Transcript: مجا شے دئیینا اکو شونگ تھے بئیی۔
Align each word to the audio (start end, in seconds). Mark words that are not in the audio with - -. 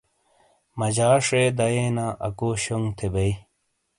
مجا 0.77 1.09
شے 1.25 1.41
دئیینا 1.57 2.05
اکو 2.27 2.49
شونگ 2.63 2.87
تھے 2.97 3.07
بئیی۔ 3.13 3.33